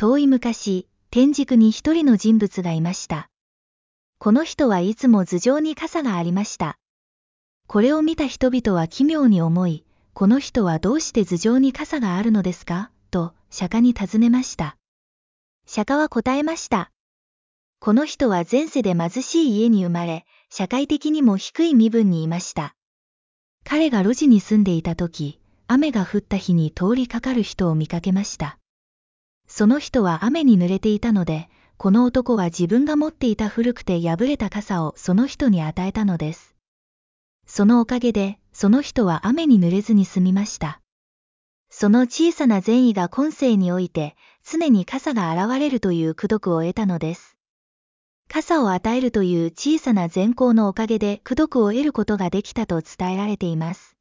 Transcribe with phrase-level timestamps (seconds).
[0.00, 3.28] 遠い昔、天竺に一人の人物がいました。
[4.18, 6.78] この人はいつも頭上に傘がありました。
[7.66, 9.84] これを見た人々は奇妙に思い、
[10.14, 12.90] この人はどうして頭上に傘があるのですか？
[13.10, 14.78] と、釈迦に尋ねました。
[15.66, 16.90] 釈迦は答えました。
[17.78, 22.74] この人は前世で貧しい家に生まれ、社会的にも低い身分にいました。
[23.64, 28.56] 彼が路地に住んでいた時、雨が降った日に通りかかる人を見かけました。
[29.60, 36.56] その人は雨に濡れていたので、この男は自分が持っていた古くて破れた傘をその人に与えたのです。
[37.46, 40.80] そのおかげで、その人は雨に濡れずに済みました。
[41.68, 44.16] その小さな善意が今世において、
[44.50, 47.36] 常に傘が現れるという功徳を得たのです。
[48.30, 53.99] 傘を与えるという小さな善行のおかげで功徳を得ることができたと伝えられています。